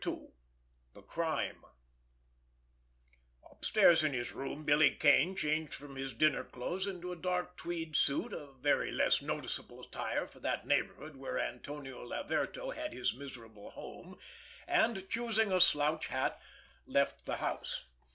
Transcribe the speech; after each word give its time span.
II—THE 0.07 1.03
CRIME 1.03 1.63
Upstairs 3.51 4.03
in 4.03 4.13
his 4.13 4.33
room 4.33 4.63
Billy 4.63 4.95
Kane 4.95 5.35
changed 5.35 5.75
from 5.75 5.95
his 5.95 6.11
dinner 6.15 6.43
clothes 6.43 6.87
into 6.87 7.11
a 7.11 7.15
dark 7.15 7.55
tweed 7.55 7.95
suit, 7.95 8.33
a 8.33 8.51
very 8.53 8.91
less 8.91 9.21
noticeable 9.21 9.81
attire 9.81 10.25
for 10.25 10.39
that 10.39 10.65
neighborhood 10.65 11.17
where 11.17 11.37
Antonio 11.37 12.03
Laverto 12.03 12.71
had 12.71 12.93
his 12.93 13.13
miserable 13.13 13.69
home, 13.69 14.17
and 14.65 15.07
choosing 15.07 15.51
a 15.51 15.61
slouch 15.61 16.07
hat, 16.07 16.41
left 16.87 17.27
the 17.27 17.35
house. 17.37 17.85